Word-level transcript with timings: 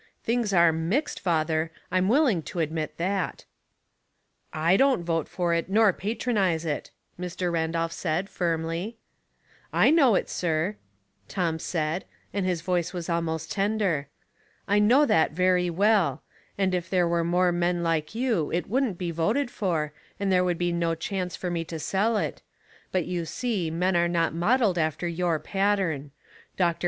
Things 0.23 0.51
are 0.51 0.71
mixed, 0.71 1.19
father, 1.19 1.71
I'm 1.91 2.07
will 2.07 2.25
ing 2.25 2.41
to 2.49 2.57
admit 2.59 2.97
that." 2.97 3.45
"J 4.51 4.75
don't 4.75 5.03
vote 5.03 5.27
for 5.27 5.53
it, 5.53 5.69
nor 5.69 5.93
patronize 5.93 6.65
it," 6.65 6.89
Mr. 7.19 7.51
Randolph 7.51 7.91
said, 7.91 8.27
firmly." 8.27 8.97
I 9.85 9.91
know 9.91 10.15
it, 10.15 10.27
sir," 10.27 10.77
Tom 11.27 11.59
said, 11.59 12.05
and 12.33 12.47
his 12.47 12.61
voice 12.61 12.93
was 12.93 13.09
Light 13.09 13.17
without 13.19 13.25
Logic, 13.31 13.57
117 13.57 13.69
almost 13.69 14.07
tender." 14.07 14.09
I 14.67 14.79
know 14.79 15.05
that 15.05 15.33
very 15.33 15.69
well; 15.69 16.23
and 16.57 16.73
if 16.73 16.89
there 16.89 17.07
were 17.07 17.23
more 17.23 17.51
men 17.51 17.83
like 17.83 18.15
you 18.15 18.51
it 18.51 18.67
wouldn't 18.67 18.97
be 18.97 19.11
voted 19.11 19.51
for, 19.51 19.93
and 20.19 20.31
there 20.31 20.43
would 20.43 20.57
be 20.57 20.71
no 20.71 20.95
chance 20.95 21.35
for 21.35 21.51
me 21.51 21.63
to 21.65 21.77
sell 21.77 22.17
it; 22.17 22.41
but 22.91 23.05
you 23.05 23.23
see 23.25 23.69
men 23.69 23.95
are 23.95 24.09
not 24.09 24.33
modeled 24.33 24.79
after 24.79 25.07
your 25.07 25.37
pattern. 25.37 26.09
Dr. 26.57 26.79